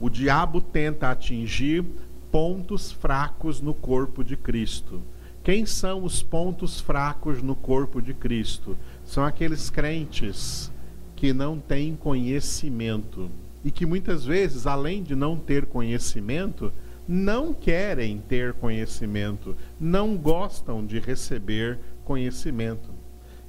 O 0.00 0.10
diabo 0.10 0.60
tenta 0.60 1.08
atingir 1.08 1.84
pontos 2.32 2.90
fracos 2.90 3.60
no 3.60 3.72
corpo 3.72 4.24
de 4.24 4.36
Cristo. 4.36 5.00
Quem 5.42 5.66
são 5.66 6.04
os 6.04 6.22
pontos 6.22 6.80
fracos 6.80 7.42
no 7.42 7.56
corpo 7.56 8.00
de 8.00 8.14
Cristo? 8.14 8.78
São 9.04 9.24
aqueles 9.24 9.70
crentes 9.70 10.70
que 11.16 11.32
não 11.32 11.58
têm 11.58 11.96
conhecimento 11.96 13.28
e 13.64 13.70
que 13.72 13.84
muitas 13.84 14.24
vezes, 14.24 14.68
além 14.68 15.02
de 15.02 15.16
não 15.16 15.36
ter 15.36 15.66
conhecimento, 15.66 16.72
não 17.08 17.52
querem 17.52 18.18
ter 18.18 18.52
conhecimento, 18.52 19.56
não 19.80 20.16
gostam 20.16 20.86
de 20.86 21.00
receber 21.00 21.80
conhecimento. 22.04 22.90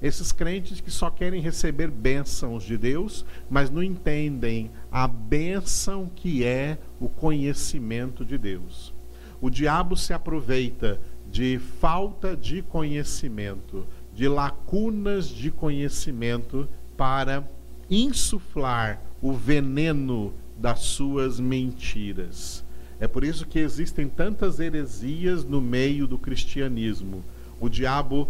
Esses 0.01 0.31
crentes 0.31 0.81
que 0.81 0.89
só 0.89 1.11
querem 1.11 1.41
receber 1.41 1.91
bênçãos 1.91 2.63
de 2.63 2.75
Deus, 2.75 3.23
mas 3.47 3.69
não 3.69 3.83
entendem 3.83 4.71
a 4.91 5.07
bênção 5.07 6.09
que 6.15 6.43
é 6.43 6.79
o 6.99 7.07
conhecimento 7.07 8.25
de 8.25 8.37
Deus. 8.37 8.93
O 9.39 9.49
diabo 9.49 9.97
se 9.97 10.13
aproveita 10.13 10.99
de 11.33 11.57
falta 11.57 12.37
de 12.37 12.61
conhecimento, 12.61 13.87
de 14.15 14.27
lacunas 14.27 15.27
de 15.27 15.49
conhecimento, 15.49 16.69
para 16.95 17.43
insuflar 17.89 19.01
o 19.19 19.33
veneno 19.33 20.31
das 20.55 20.81
suas 20.81 21.39
mentiras. 21.39 22.63
É 22.99 23.07
por 23.07 23.23
isso 23.23 23.47
que 23.47 23.57
existem 23.57 24.07
tantas 24.07 24.59
heresias 24.59 25.43
no 25.43 25.59
meio 25.59 26.05
do 26.05 26.19
cristianismo. 26.19 27.23
O 27.59 27.67
diabo 27.67 28.29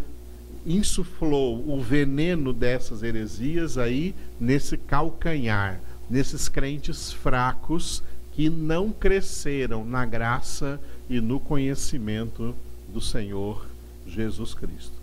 insuflou 0.66 1.62
o 1.70 1.82
veneno 1.82 2.54
dessas 2.54 3.04
heresias 3.04 3.78
aí 3.78 4.16
nesse 4.40 4.78
calcanhar, 4.78 5.82
nesses 6.10 6.48
crentes 6.48 7.12
fracos 7.12 8.02
que 8.32 8.50
não 8.50 8.92
cresceram 8.94 9.84
na 9.84 10.06
graça 10.06 10.80
e 11.10 11.20
no 11.20 11.38
conhecimento 11.38 12.56
do 12.94 13.02
Senhor 13.02 13.66
Jesus 14.08 14.54
Cristo. 14.54 14.94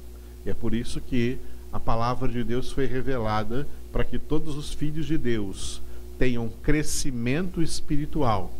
E 0.47 0.51
é 0.51 0.55
por 0.55 0.75
isso 0.75 1.01
que 1.01 1.39
a 1.73 1.79
palavra 1.79 2.29
de 2.29 2.43
Deus 2.43 2.73
foi 2.73 2.87
revelada 2.87 3.67
para 3.93 4.05
que 4.05 4.19
todos 4.19 4.57
os 4.57 4.73
filhos 4.73 5.07
de 5.07 5.19
Deus 5.19 5.83
tenham 6.19 6.49
crescimento 6.63 7.63
espiritual. 7.63 8.53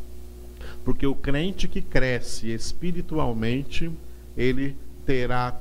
Porque 0.85 1.07
o 1.07 1.15
crente 1.15 1.69
que 1.69 1.81
cresce 1.81 2.49
espiritualmente, 2.49 3.91
ele 4.37 4.77
terá 5.07 5.59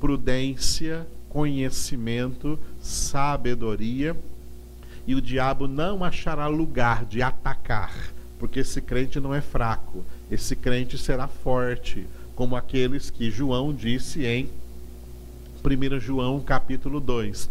prudência, 0.00 1.06
conhecimento, 1.28 2.58
sabedoria, 2.80 4.16
e 5.06 5.14
o 5.14 5.20
diabo 5.20 5.66
não 5.68 6.02
achará 6.02 6.46
lugar 6.46 7.04
de 7.04 7.22
atacar, 7.22 7.92
porque 8.38 8.60
esse 8.60 8.80
crente 8.80 9.20
não 9.20 9.34
é 9.34 9.40
fraco, 9.40 10.04
esse 10.30 10.56
crente 10.56 10.96
será 10.96 11.26
forte, 11.26 12.06
como 12.34 12.56
aqueles 12.56 13.10
que 13.10 13.30
João 13.30 13.72
disse 13.72 14.24
em 14.24 14.50
1 15.64 16.00
João 16.00 16.40
capítulo 16.40 17.00
2. 17.00 17.48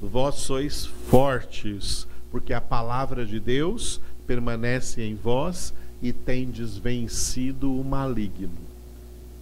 Vós 0.00 0.36
sois 0.36 0.84
fortes, 0.84 2.06
porque 2.30 2.52
a 2.52 2.60
palavra 2.60 3.24
de 3.24 3.40
Deus 3.40 4.00
permanece 4.26 5.02
em 5.02 5.14
vós 5.14 5.72
e 6.02 6.12
tendes 6.12 6.76
vencido 6.76 7.72
o 7.72 7.84
maligno. 7.84 8.50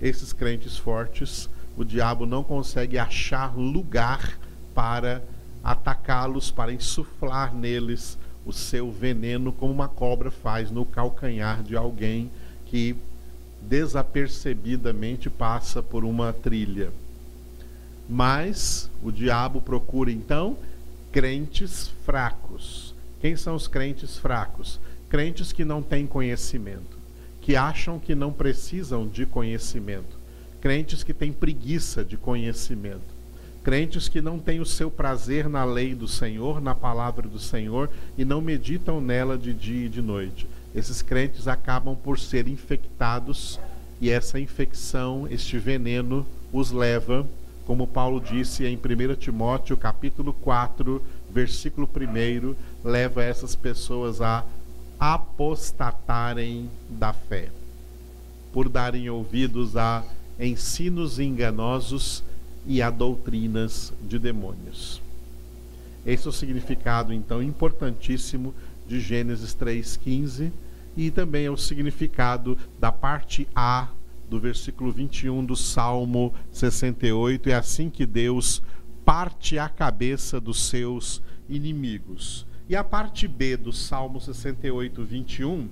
Esses 0.00 0.32
crentes 0.32 0.76
fortes, 0.76 1.48
o 1.76 1.84
diabo 1.84 2.24
não 2.24 2.44
consegue 2.44 2.98
achar 2.98 3.56
lugar 3.56 4.38
para 4.74 5.22
atacá-los, 5.62 6.50
para 6.50 6.72
insuflar 6.72 7.54
neles 7.54 8.16
o 8.46 8.52
seu 8.52 8.92
veneno, 8.92 9.52
como 9.52 9.72
uma 9.72 9.88
cobra 9.88 10.30
faz 10.30 10.70
no 10.70 10.84
calcanhar 10.84 11.62
de 11.62 11.76
alguém 11.76 12.30
que 12.66 12.94
desapercebidamente 13.68 15.28
passa 15.30 15.82
por 15.82 16.04
uma 16.04 16.32
trilha. 16.32 16.90
Mas 18.08 18.90
o 19.02 19.10
diabo 19.10 19.60
procura 19.60 20.10
então 20.10 20.56
crentes 21.10 21.90
fracos. 22.04 22.94
Quem 23.20 23.36
são 23.36 23.54
os 23.54 23.66
crentes 23.66 24.18
fracos? 24.18 24.78
Crentes 25.08 25.52
que 25.52 25.64
não 25.64 25.82
têm 25.82 26.06
conhecimento, 26.06 26.98
que 27.40 27.56
acham 27.56 27.98
que 27.98 28.14
não 28.14 28.32
precisam 28.32 29.06
de 29.06 29.24
conhecimento, 29.24 30.18
crentes 30.60 31.02
que 31.02 31.14
têm 31.14 31.32
preguiça 31.32 32.04
de 32.04 32.16
conhecimento, 32.16 33.14
crentes 33.62 34.08
que 34.08 34.20
não 34.20 34.38
têm 34.38 34.60
o 34.60 34.66
seu 34.66 34.90
prazer 34.90 35.48
na 35.48 35.64
lei 35.64 35.94
do 35.94 36.06
Senhor, 36.06 36.60
na 36.60 36.74
palavra 36.74 37.26
do 37.26 37.38
Senhor 37.38 37.88
e 38.18 38.24
não 38.24 38.42
meditam 38.42 39.00
nela 39.00 39.38
de 39.38 39.54
dia 39.54 39.86
e 39.86 39.88
de 39.88 40.02
noite. 40.02 40.46
Esses 40.74 41.02
crentes 41.02 41.46
acabam 41.46 41.96
por 41.96 42.18
ser 42.18 42.48
infectados 42.48 43.60
e 44.00 44.10
essa 44.10 44.40
infecção, 44.40 45.26
este 45.30 45.58
veneno, 45.58 46.26
os 46.52 46.70
leva 46.70 47.26
como 47.66 47.86
Paulo 47.86 48.20
disse 48.20 48.66
em 48.66 48.76
1 48.76 49.14
Timóteo, 49.16 49.76
capítulo 49.76 50.34
4, 50.34 51.02
versículo 51.30 51.88
1, 51.88 52.54
leva 52.84 53.24
essas 53.24 53.56
pessoas 53.56 54.20
a 54.20 54.44
apostatarem 55.00 56.68
da 56.88 57.12
fé, 57.12 57.48
por 58.52 58.68
darem 58.68 59.08
ouvidos 59.08 59.76
a 59.76 60.04
ensinos 60.38 61.18
enganosos 61.18 62.22
e 62.66 62.82
a 62.82 62.90
doutrinas 62.90 63.92
de 64.02 64.18
demônios. 64.18 65.00
Esse 66.04 66.26
é 66.26 66.28
o 66.28 66.32
significado, 66.32 67.14
então, 67.14 67.42
importantíssimo 67.42 68.54
de 68.86 69.00
Gênesis 69.00 69.54
3,15 69.54 70.52
e 70.96 71.10
também 71.10 71.46
é 71.46 71.50
o 71.50 71.56
significado 71.56 72.56
da 72.78 72.92
parte 72.92 73.48
A 73.54 73.88
do 74.28 74.38
versículo 74.38 74.90
21 74.92 75.44
do 75.44 75.56
Salmo 75.56 76.34
68. 76.50 77.50
É 77.50 77.54
assim 77.54 77.90
que 77.90 78.06
Deus 78.06 78.62
parte 79.04 79.58
a 79.58 79.68
cabeça 79.68 80.40
dos 80.40 80.68
seus 80.68 81.22
inimigos. 81.48 82.46
E 82.68 82.74
a 82.74 82.82
parte 82.82 83.28
B 83.28 83.56
do 83.56 83.72
Salmo 83.72 84.20
68, 84.20 85.04
21, 85.04 85.68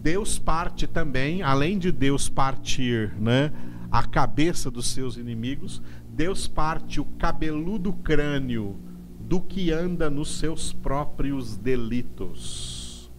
Deus 0.00 0.38
parte 0.38 0.86
também, 0.86 1.42
além 1.42 1.78
de 1.78 1.90
Deus 1.90 2.28
partir 2.28 3.12
né, 3.18 3.50
a 3.90 4.02
cabeça 4.04 4.70
dos 4.70 4.86
seus 4.88 5.16
inimigos, 5.16 5.82
Deus 6.08 6.46
parte 6.46 7.00
o 7.00 7.04
cabeludo 7.04 7.92
crânio 7.92 8.78
do 9.28 9.40
que 9.40 9.72
anda 9.72 10.10
nos 10.10 10.36
seus 10.36 10.72
próprios 10.72 11.56
delitos. 11.56 13.10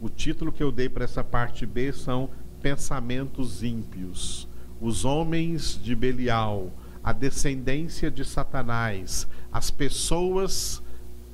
O 0.00 0.08
título 0.08 0.52
que 0.52 0.62
eu 0.62 0.70
dei 0.70 0.88
para 0.88 1.04
essa 1.04 1.24
parte 1.24 1.64
B 1.64 1.92
são 1.92 2.28
pensamentos 2.62 3.62
ímpios, 3.62 4.46
os 4.80 5.04
homens 5.04 5.80
de 5.82 5.94
Belial, 5.94 6.70
a 7.02 7.12
descendência 7.12 8.10
de 8.10 8.22
Satanás, 8.22 9.26
as 9.50 9.70
pessoas 9.70 10.82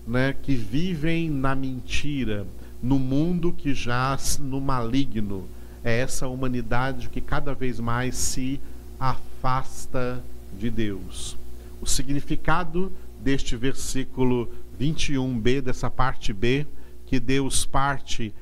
né, 0.07 0.33
que 0.41 0.55
vivem 0.55 1.29
na 1.29 1.57
mentira, 1.57 2.47
no 2.81 3.01
mundo 3.01 3.53
que 3.53 3.75
jaz 3.75 4.39
no 4.39 4.61
maligno. 4.61 5.49
É 5.83 5.99
essa 5.99 6.29
humanidade 6.29 7.09
que 7.09 7.21
cada 7.21 7.55
vez 7.55 7.81
mais 7.81 8.15
se 8.15 8.61
afasta 9.01 10.23
de 10.57 10.71
Deus. 10.71 11.37
O 11.81 11.87
significado 11.87 12.93
deste 13.27 13.57
versículo 13.57 14.49
21b, 14.81 15.61
dessa 15.61 15.91
parte 15.91 16.33
B, 16.33 16.65
que 17.05 17.19
Deus 17.19 17.67
parte 17.67 18.33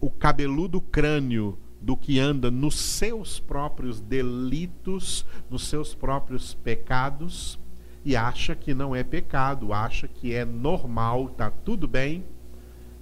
o 0.00 0.08
cabeludo 0.08 0.80
crânio 0.80 1.58
do 1.80 1.96
que 1.96 2.20
anda 2.20 2.48
nos 2.48 2.76
seus 2.76 3.40
próprios 3.40 4.00
delitos, 4.00 5.26
nos 5.50 5.66
seus 5.66 5.92
próprios 5.92 6.54
pecados 6.54 7.58
e 8.04 8.14
acha 8.14 8.54
que 8.54 8.72
não 8.72 8.94
é 8.94 9.02
pecado, 9.02 9.72
acha 9.72 10.06
que 10.06 10.32
é 10.32 10.44
normal, 10.44 11.26
está 11.26 11.50
tudo 11.50 11.88
bem. 11.88 12.22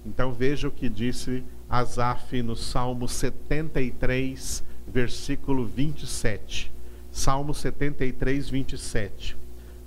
Então 0.03 0.33
veja 0.33 0.69
o 0.69 0.71
que 0.71 0.89
disse 0.89 1.43
Asaf 1.69 2.41
no 2.41 2.55
Salmo 2.55 3.07
73, 3.07 4.63
versículo 4.87 5.67
27. 5.67 6.71
Salmo 7.11 7.53
73, 7.53 8.49
27. 8.49 9.40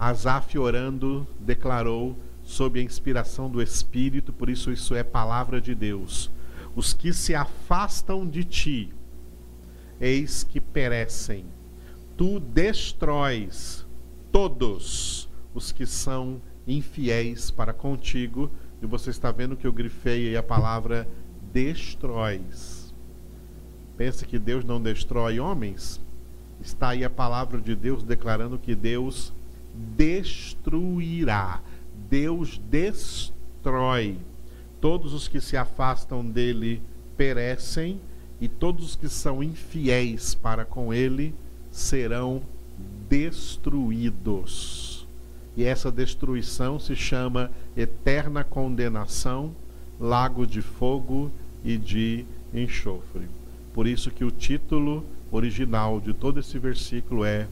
Asaf 0.08 0.58
orando 0.58 1.26
declarou 1.38 2.16
sob 2.42 2.78
a 2.78 2.82
inspiração 2.82 3.50
do 3.50 3.62
Espírito, 3.62 4.32
por 4.32 4.50
isso 4.50 4.70
isso 4.70 4.94
é 4.94 5.02
palavra 5.02 5.60
de 5.60 5.74
Deus 5.74 6.30
os 6.74 6.92
que 6.92 7.12
se 7.12 7.34
afastam 7.34 8.26
de 8.26 8.44
ti, 8.44 8.92
eis 10.00 10.42
que 10.42 10.60
perecem. 10.60 11.44
Tu 12.16 12.40
destróis 12.40 13.86
todos 14.32 15.28
os 15.54 15.72
que 15.72 15.86
são 15.86 16.40
infiéis 16.66 17.50
para 17.50 17.72
contigo. 17.72 18.50
E 18.82 18.86
você 18.86 19.10
está 19.10 19.30
vendo 19.30 19.56
que 19.56 19.66
eu 19.66 19.72
grifei 19.72 20.28
aí 20.28 20.36
a 20.36 20.42
palavra 20.42 21.08
destróis. 21.52 22.92
Pensa 23.96 24.26
que 24.26 24.38
Deus 24.38 24.64
não 24.64 24.80
destrói 24.80 25.38
homens? 25.38 26.00
Está 26.60 26.90
aí 26.90 27.04
a 27.04 27.10
palavra 27.10 27.60
de 27.60 27.74
Deus 27.74 28.02
declarando 28.02 28.58
que 28.58 28.74
Deus 28.74 29.32
destruirá. 29.96 31.60
Deus 32.08 32.58
destrói 32.70 34.18
todos 34.80 35.12
os 35.14 35.26
que 35.26 35.40
se 35.40 35.56
afastam 35.56 36.24
dele 36.24 36.82
perecem, 37.16 38.00
e 38.40 38.48
todos 38.48 38.84
os 38.84 38.96
que 38.96 39.08
são 39.08 39.42
infiéis 39.42 40.34
para 40.34 40.64
com 40.64 40.92
ele 40.92 41.34
serão 41.70 42.42
destruídos. 43.08 45.06
E 45.56 45.64
essa 45.64 45.90
destruição 45.90 46.78
se 46.78 46.94
chama 46.94 47.50
eterna 47.76 48.44
condenação, 48.44 49.54
lago 49.98 50.46
de 50.46 50.60
fogo 50.60 51.30
e 51.64 51.78
de 51.78 52.26
enxofre. 52.52 53.28
Por 53.72 53.86
isso 53.86 54.10
que 54.10 54.24
o 54.24 54.30
título 54.30 55.04
original 55.30 56.00
de 56.00 56.12
todo 56.12 56.40
esse 56.40 56.58
versículo 56.58 57.24
é 57.24 57.48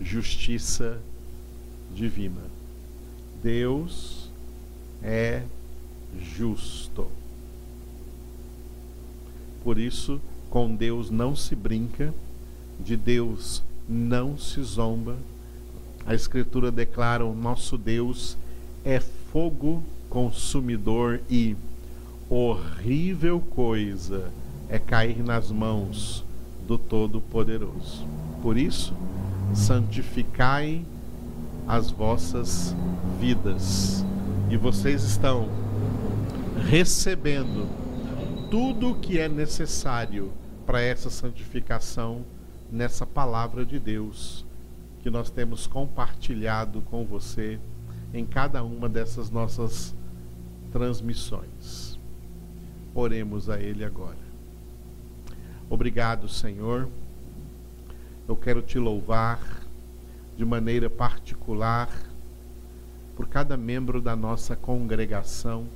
Justiça 0.00 1.00
Divina. 1.94 2.42
Deus 3.42 4.30
é 5.02 5.42
justo. 6.18 7.06
Por 9.62 9.78
isso, 9.78 10.20
com 10.50 10.74
Deus 10.74 11.10
não 11.10 11.34
se 11.34 11.54
brinca, 11.54 12.12
de 12.78 12.96
Deus 12.96 13.62
não 13.88 14.36
se 14.36 14.62
zomba. 14.62 15.16
A 16.06 16.14
Escritura 16.14 16.70
declara: 16.70 17.24
o 17.24 17.34
nosso 17.34 17.78
Deus 17.78 18.36
é 18.84 19.00
fogo 19.00 19.82
consumidor 20.10 21.20
e 21.30 21.56
horrível 22.28 23.40
coisa 23.40 24.30
é 24.68 24.78
cair 24.78 25.22
nas 25.22 25.50
mãos 25.50 26.24
do 26.66 26.78
Todo-Poderoso. 26.78 28.06
Por 28.42 28.56
isso, 28.56 28.94
santificai 29.54 30.82
as 31.66 31.90
vossas 31.90 32.74
vidas. 33.18 34.04
E 34.50 34.56
vocês 34.56 35.02
estão 35.02 35.48
recebendo 36.68 37.68
tudo 38.50 38.90
o 38.90 38.94
que 38.94 39.18
é 39.18 39.28
necessário 39.28 40.32
para 40.66 40.80
essa 40.80 41.10
santificação 41.10 42.24
nessa 42.70 43.06
palavra 43.06 43.64
de 43.64 43.78
Deus 43.78 44.44
que 45.02 45.10
nós 45.10 45.30
temos 45.30 45.66
compartilhado 45.66 46.80
com 46.82 47.04
você 47.04 47.58
em 48.12 48.24
cada 48.24 48.62
uma 48.62 48.88
dessas 48.88 49.30
nossas 49.30 49.94
transmissões. 50.72 51.98
Oremos 52.94 53.50
a 53.50 53.60
Ele 53.60 53.84
agora. 53.84 54.16
Obrigado, 55.68 56.28
Senhor. 56.28 56.88
Eu 58.26 58.36
quero 58.36 58.62
te 58.62 58.78
louvar 58.78 59.63
de 60.36 60.44
maneira 60.44 60.90
particular 60.90 61.88
por 63.16 63.28
cada 63.28 63.56
membro 63.56 64.00
da 64.00 64.16
nossa 64.16 64.56
congregação, 64.56 65.66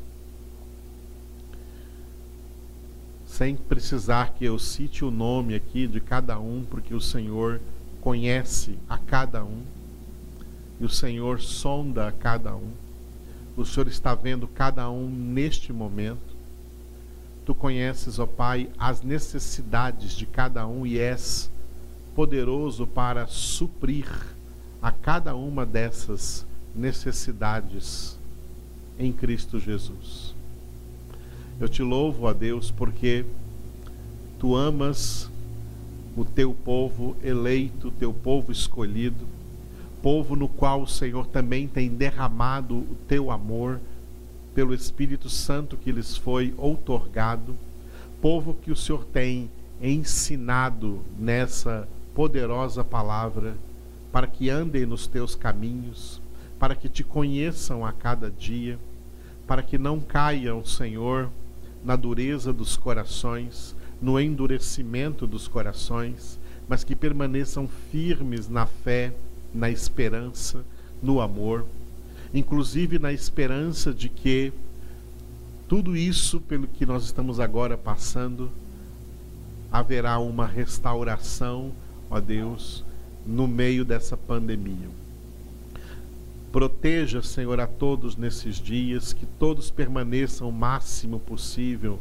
sem 3.26 3.54
precisar 3.54 4.34
que 4.34 4.44
eu 4.44 4.58
cite 4.58 5.04
o 5.04 5.10
nome 5.10 5.54
aqui 5.54 5.86
de 5.86 6.00
cada 6.00 6.40
um, 6.40 6.64
porque 6.68 6.94
o 6.94 7.00
Senhor 7.00 7.60
conhece 8.00 8.76
a 8.88 8.98
cada 8.98 9.44
um 9.44 9.62
e 10.80 10.84
o 10.84 10.88
Senhor 10.88 11.40
sonda 11.40 12.08
a 12.08 12.12
cada 12.12 12.54
um. 12.56 12.70
O 13.56 13.64
Senhor 13.64 13.88
está 13.88 14.14
vendo 14.14 14.48
cada 14.48 14.88
um 14.90 15.08
neste 15.08 15.72
momento. 15.72 16.36
Tu 17.44 17.54
conheces, 17.54 18.18
ó 18.18 18.26
Pai, 18.26 18.70
as 18.78 19.02
necessidades 19.02 20.12
de 20.12 20.26
cada 20.26 20.66
um 20.66 20.86
e 20.86 20.98
és 20.98 21.50
poderoso 22.14 22.86
para 22.86 23.26
suprir 23.26 24.06
a 24.80 24.90
cada 24.92 25.34
uma 25.34 25.66
dessas 25.66 26.46
necessidades 26.74 28.18
em 28.98 29.12
Cristo 29.12 29.58
Jesus. 29.58 30.34
Eu 31.60 31.68
te 31.68 31.82
louvo, 31.82 32.26
a 32.26 32.32
Deus, 32.32 32.70
porque 32.70 33.24
tu 34.38 34.54
amas 34.54 35.28
o 36.16 36.24
teu 36.24 36.52
povo 36.52 37.16
eleito, 37.22 37.88
o 37.88 37.92
teu 37.92 38.12
povo 38.12 38.52
escolhido, 38.52 39.26
povo 40.02 40.36
no 40.36 40.48
qual 40.48 40.82
o 40.82 40.88
Senhor 40.88 41.26
também 41.26 41.66
tem 41.66 41.88
derramado 41.88 42.76
o 42.76 42.96
teu 43.08 43.30
amor 43.30 43.80
pelo 44.54 44.74
Espírito 44.74 45.28
Santo 45.28 45.76
que 45.76 45.92
lhes 45.92 46.16
foi 46.16 46.54
outorgado, 46.56 47.56
povo 48.20 48.54
que 48.54 48.70
o 48.70 48.76
Senhor 48.76 49.04
tem 49.04 49.50
ensinado 49.80 51.00
nessa 51.16 51.88
poderosa 52.14 52.82
palavra, 52.82 53.56
para 54.12 54.26
que 54.26 54.50
andem 54.50 54.86
nos 54.86 55.06
teus 55.06 55.34
caminhos, 55.34 56.20
para 56.58 56.74
que 56.74 56.88
te 56.88 57.04
conheçam 57.04 57.84
a 57.84 57.92
cada 57.92 58.30
dia, 58.30 58.78
para 59.46 59.62
que 59.62 59.78
não 59.78 60.00
caiam, 60.00 60.64
Senhor, 60.64 61.30
na 61.84 61.96
dureza 61.96 62.52
dos 62.52 62.76
corações, 62.76 63.74
no 64.00 64.18
endurecimento 64.18 65.26
dos 65.26 65.48
corações, 65.48 66.38
mas 66.68 66.84
que 66.84 66.94
permaneçam 66.94 67.68
firmes 67.90 68.48
na 68.48 68.66
fé, 68.66 69.12
na 69.54 69.70
esperança, 69.70 70.64
no 71.02 71.20
amor 71.20 71.64
inclusive 72.32 72.98
na 72.98 73.12
esperança 73.12 73.92
de 73.92 74.08
que 74.08 74.52
tudo 75.66 75.96
isso 75.96 76.40
pelo 76.40 76.66
que 76.66 76.86
nós 76.86 77.04
estamos 77.04 77.40
agora 77.40 77.76
passando 77.76 78.50
haverá 79.70 80.18
uma 80.18 80.46
restauração, 80.46 81.72
ó 82.10 82.20
Deus, 82.20 82.84
no 83.28 83.46
meio 83.46 83.84
dessa 83.84 84.16
pandemia. 84.16 84.88
Proteja, 86.50 87.22
Senhor, 87.22 87.60
a 87.60 87.66
todos 87.66 88.16
nesses 88.16 88.56
dias, 88.56 89.12
que 89.12 89.26
todos 89.26 89.70
permaneçam 89.70 90.48
o 90.48 90.52
máximo 90.52 91.20
possível 91.20 92.00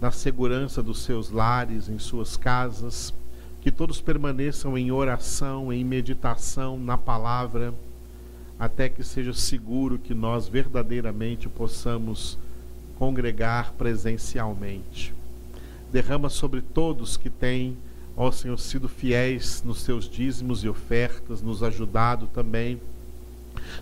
na 0.00 0.10
segurança 0.10 0.82
dos 0.82 1.02
seus 1.02 1.30
lares, 1.30 1.88
em 1.88 1.98
suas 1.98 2.36
casas, 2.36 3.14
que 3.62 3.70
todos 3.70 4.00
permaneçam 4.00 4.76
em 4.76 4.90
oração, 4.90 5.72
em 5.72 5.84
meditação 5.84 6.78
na 6.78 6.98
palavra 6.98 7.72
até 8.58 8.88
que 8.88 9.02
seja 9.02 9.32
seguro 9.32 9.98
que 9.98 10.14
nós 10.14 10.48
verdadeiramente 10.48 11.48
possamos 11.48 12.38
congregar 12.98 13.72
presencialmente. 13.72 15.12
Derrama 15.92 16.28
sobre 16.28 16.60
todos 16.60 17.16
que 17.16 17.28
têm, 17.28 17.76
ó 18.16 18.30
Senhor, 18.30 18.58
sido 18.58 18.88
fiéis 18.88 19.62
nos 19.64 19.80
seus 19.80 20.08
dízimos 20.08 20.64
e 20.64 20.68
ofertas, 20.68 21.42
nos 21.42 21.62
ajudado 21.62 22.26
também 22.28 22.80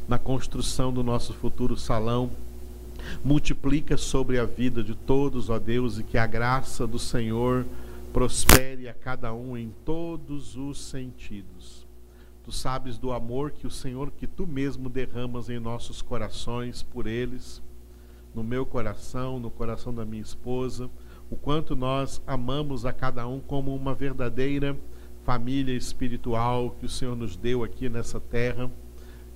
na 0.08 0.18
construção 0.18 0.92
do 0.92 1.02
nosso 1.02 1.32
futuro 1.34 1.76
salão. 1.76 2.30
Multiplica 3.24 3.96
sobre 3.96 4.38
a 4.38 4.44
vida 4.44 4.82
de 4.82 4.94
todos, 4.94 5.50
ó 5.50 5.58
Deus, 5.58 5.98
e 5.98 6.04
que 6.04 6.16
a 6.16 6.26
graça 6.26 6.86
do 6.86 6.98
Senhor 6.98 7.66
prospere 8.12 8.88
a 8.88 8.94
cada 8.94 9.32
um 9.34 9.56
em 9.56 9.72
todos 9.84 10.56
os 10.56 10.80
sentidos 10.80 11.82
Tu 12.44 12.50
sabes 12.50 12.98
do 12.98 13.12
amor 13.12 13.52
que 13.52 13.68
o 13.68 13.70
Senhor, 13.70 14.10
que 14.10 14.26
tu 14.26 14.48
mesmo 14.48 14.88
derramas 14.88 15.48
em 15.48 15.60
nossos 15.60 16.02
corações 16.02 16.82
por 16.82 17.06
eles, 17.06 17.62
no 18.34 18.42
meu 18.42 18.66
coração, 18.66 19.38
no 19.38 19.48
coração 19.48 19.94
da 19.94 20.04
minha 20.04 20.22
esposa, 20.22 20.90
o 21.32 21.36
quanto 21.36 21.74
nós 21.74 22.20
amamos 22.26 22.84
a 22.84 22.92
cada 22.92 23.26
um 23.26 23.40
como 23.40 23.74
uma 23.74 23.94
verdadeira 23.94 24.76
família 25.24 25.74
espiritual 25.74 26.76
que 26.78 26.84
o 26.84 26.88
Senhor 26.90 27.16
nos 27.16 27.36
deu 27.36 27.64
aqui 27.64 27.88
nessa 27.88 28.20
terra. 28.20 28.70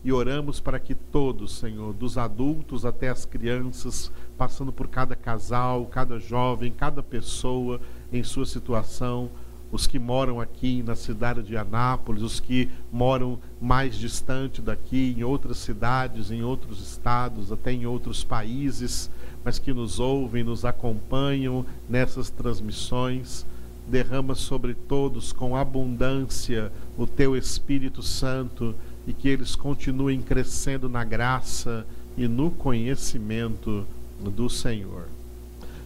E 0.05 0.13
oramos 0.13 0.61
para 0.61 0.79
que 0.79 0.95
todos, 0.95 1.57
Senhor, 1.57 1.95
dos 1.95 2.19
adultos 2.19 2.85
até 2.85 3.09
as 3.09 3.25
crianças, 3.25 4.13
passando 4.37 4.71
por 4.71 4.89
cada 4.89 5.17
casal, 5.17 5.87
cada 5.87 6.19
jovem, 6.19 6.71
cada 6.71 7.03
pessoa 7.03 7.81
em 8.13 8.23
sua 8.23 8.45
situação, 8.45 9.31
os 9.73 9.87
que 9.87 9.99
moram 9.99 10.39
aqui 10.39 10.83
na 10.83 10.95
cidade 10.95 11.43
de 11.43 11.57
Anápolis, 11.57 12.23
os 12.23 12.41
que 12.41 12.69
moram 12.93 13.39
mais 13.59 13.97
distante 13.97 14.61
daqui, 14.61 15.15
em 15.17 15.25
outras 15.25 15.57
cidades, 15.57 16.31
em 16.31 16.43
outros 16.43 16.79
estados, 16.79 17.51
até 17.51 17.73
em 17.73 17.87
outros 17.87 18.23
países, 18.23 19.11
mas 19.47 19.61
que 19.61 19.73
nos 19.73 20.01
ouvem, 20.01 20.43
nos 20.43 20.65
acompanham 20.65 21.65
nessas 21.89 22.29
transmissões. 22.29 23.47
Derrama 23.87 24.35
sobre 24.35 24.75
todos 24.75 25.33
com 25.33 25.55
abundância 25.55 26.73
o 26.99 27.07
teu 27.07 27.37
Espírito 27.37 28.03
Santo 28.03 28.75
e 29.07 29.13
que 29.13 29.29
eles 29.29 29.55
continuem 29.55 30.21
crescendo 30.21 30.89
na 30.89 31.05
graça 31.05 31.87
e 32.19 32.27
no 32.27 32.51
conhecimento 32.51 33.87
do 34.21 34.51
Senhor. 34.51 35.05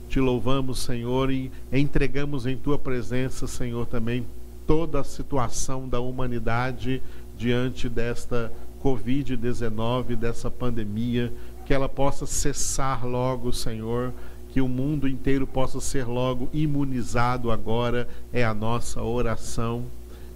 Te 0.08 0.18
louvamos, 0.20 0.78
Senhor, 0.78 1.30
e 1.30 1.52
entregamos 1.70 2.46
em 2.46 2.56
tua 2.56 2.78
presença, 2.78 3.46
Senhor, 3.46 3.84
também 3.84 4.24
toda 4.66 5.00
a 5.00 5.04
situação 5.04 5.86
da 5.86 6.00
humanidade 6.00 7.02
diante 7.36 7.90
desta 7.90 8.50
Covid-19, 8.82 10.16
dessa 10.16 10.50
pandemia, 10.50 11.30
que 11.70 11.74
ela 11.74 11.88
possa 11.88 12.26
cessar 12.26 13.06
logo, 13.06 13.52
Senhor, 13.52 14.12
que 14.48 14.60
o 14.60 14.66
mundo 14.66 15.06
inteiro 15.06 15.46
possa 15.46 15.80
ser 15.80 16.04
logo 16.04 16.48
imunizado 16.52 17.48
agora, 17.48 18.08
é 18.32 18.44
a 18.44 18.52
nossa 18.52 19.00
oração, 19.00 19.84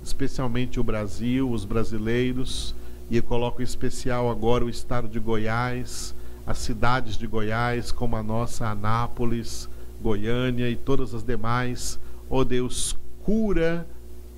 especialmente 0.00 0.78
o 0.78 0.84
Brasil, 0.84 1.50
os 1.50 1.64
brasileiros, 1.64 2.72
e 3.10 3.16
eu 3.16 3.22
coloco 3.24 3.60
em 3.60 3.64
especial 3.64 4.30
agora 4.30 4.64
o 4.64 4.70
estado 4.70 5.08
de 5.08 5.18
Goiás, 5.18 6.14
as 6.46 6.58
cidades 6.58 7.16
de 7.16 7.26
Goiás, 7.26 7.90
como 7.90 8.14
a 8.14 8.22
nossa 8.22 8.68
Anápolis, 8.68 9.68
Goiânia 10.00 10.70
e 10.70 10.76
todas 10.76 11.14
as 11.14 11.24
demais. 11.24 11.98
Ó 12.30 12.38
oh 12.38 12.44
Deus, 12.44 12.96
cura 13.24 13.84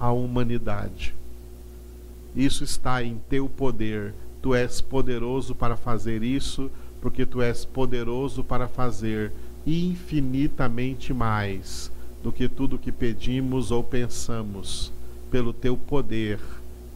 a 0.00 0.10
humanidade. 0.12 1.14
Isso 2.34 2.64
está 2.64 3.02
em 3.02 3.20
teu 3.28 3.50
poder. 3.50 4.14
Tu 4.40 4.54
és 4.54 4.80
poderoso 4.80 5.54
para 5.54 5.76
fazer 5.76 6.22
isso, 6.22 6.70
porque 7.00 7.26
tu 7.26 7.40
és 7.42 7.64
poderoso 7.64 8.42
para 8.42 8.68
fazer 8.68 9.32
infinitamente 9.66 11.12
mais 11.12 11.90
do 12.22 12.32
que 12.32 12.48
tudo 12.48 12.78
que 12.78 12.92
pedimos 12.92 13.70
ou 13.70 13.82
pensamos, 13.84 14.92
pelo 15.30 15.52
teu 15.52 15.76
poder 15.76 16.38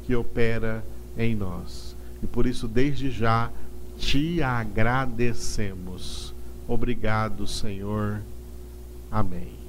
que 0.05 0.15
opera 0.15 0.85
em 1.17 1.35
nós. 1.35 1.97
E 2.23 2.27
por 2.27 2.47
isso, 2.47 2.67
desde 2.67 3.11
já, 3.11 3.51
te 3.97 4.43
agradecemos. 4.43 6.35
Obrigado, 6.67 7.47
Senhor. 7.47 8.21
Amém. 9.11 9.60